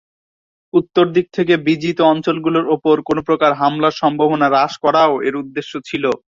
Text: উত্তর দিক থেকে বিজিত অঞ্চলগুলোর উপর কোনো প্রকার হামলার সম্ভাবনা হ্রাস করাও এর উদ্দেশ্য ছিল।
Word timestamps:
উত্তর 0.73 1.05
দিক 1.15 1.25
থেকে 1.33 1.53
বিজিত 1.67 1.99
অঞ্চলগুলোর 2.11 2.65
উপর 2.75 2.95
কোনো 3.01 3.21
প্রকার 3.27 3.51
হামলার 3.53 3.99
সম্ভাবনা 4.01 4.47
হ্রাস 4.49 4.73
করাও 4.83 5.13
এর 5.27 5.35
উদ্দেশ্য 5.41 5.73
ছিল। 5.85 6.03